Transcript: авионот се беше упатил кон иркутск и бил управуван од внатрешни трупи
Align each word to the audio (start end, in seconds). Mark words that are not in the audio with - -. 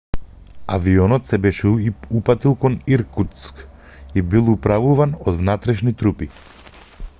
авионот 0.75 1.27
се 1.31 1.37
беше 1.43 1.73
упатил 2.21 2.55
кон 2.63 2.79
иркутск 2.95 3.63
и 4.21 4.25
бил 4.33 4.49
управуван 4.57 5.15
од 5.29 5.41
внатрешни 5.43 5.97
трупи 6.01 6.33